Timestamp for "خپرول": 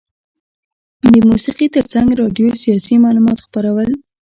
3.45-3.89